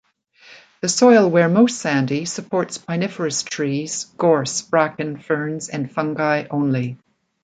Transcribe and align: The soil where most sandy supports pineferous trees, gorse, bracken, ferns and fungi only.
The 0.81 0.89
soil 0.89 1.29
where 1.29 1.47
most 1.47 1.77
sandy 1.77 2.25
supports 2.25 2.79
pineferous 2.79 3.43
trees, 3.43 4.05
gorse, 4.17 4.63
bracken, 4.63 5.19
ferns 5.19 5.69
and 5.69 5.91
fungi 5.91 6.45
only. 6.49 6.97